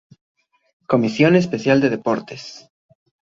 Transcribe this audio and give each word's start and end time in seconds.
Comisión 0.91 1.33
Especial 1.43 1.79
de 1.79 1.91
Deportes. 1.95 2.43